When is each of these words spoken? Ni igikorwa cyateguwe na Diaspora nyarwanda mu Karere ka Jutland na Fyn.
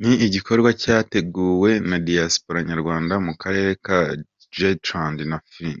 Ni 0.00 0.12
igikorwa 0.26 0.70
cyateguwe 0.82 1.70
na 1.88 1.98
Diaspora 2.06 2.58
nyarwanda 2.70 3.14
mu 3.26 3.32
Karere 3.42 3.70
ka 3.84 3.98
Jutland 4.54 5.18
na 5.30 5.38
Fyn. 5.50 5.80